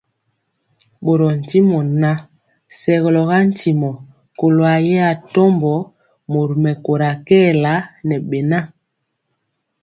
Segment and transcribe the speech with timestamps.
[1.03, 2.17] Ɓorɔɔ ntimɔ ŋan,
[2.79, 3.89] segɔlɔ ga ntimɔ
[4.39, 5.73] kɔlo ayɛ atɔmbɔ
[6.31, 7.73] mori mɛkóra kɛɛla
[8.07, 8.59] ŋɛ beŋa.